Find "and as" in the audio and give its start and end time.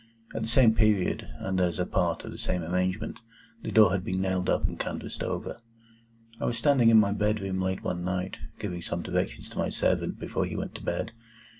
1.37-1.77